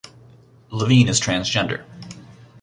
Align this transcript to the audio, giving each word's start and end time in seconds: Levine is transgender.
Levine 0.71 1.09
is 1.09 1.19
transgender. 1.21 1.85